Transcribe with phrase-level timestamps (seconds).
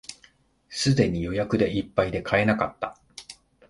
[0.67, 2.97] すぐに予約でいっぱいで買えなかった